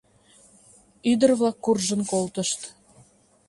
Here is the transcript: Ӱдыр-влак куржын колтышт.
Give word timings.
Ӱдыр-влак 1.11 1.57
куржын 1.65 2.01
колтышт. 2.11 2.59